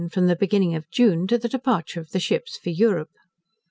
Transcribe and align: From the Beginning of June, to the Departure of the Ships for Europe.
From 0.09 0.25
the 0.25 0.35
Beginning 0.35 0.73
of 0.73 0.89
June, 0.89 1.27
to 1.27 1.37
the 1.37 1.47
Departure 1.47 1.99
of 1.99 2.09
the 2.09 2.19
Ships 2.19 2.57
for 2.57 2.71
Europe. 2.71 3.11